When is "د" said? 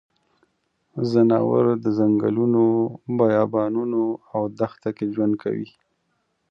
1.83-1.85